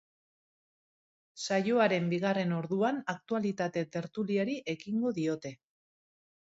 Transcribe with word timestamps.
Saioaren 1.43 2.09
bigarren 2.15 2.57
orduan 2.61 2.99
aktualitate 3.15 3.87
tertuliari 3.97 4.61
ekingo 4.77 5.15
diote. 5.21 5.55